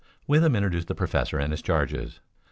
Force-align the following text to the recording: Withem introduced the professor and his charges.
Withem 0.25 0.55
introduced 0.55 0.87
the 0.87 0.95
professor 0.95 1.37
and 1.37 1.53
his 1.53 1.61
charges. 1.61 2.21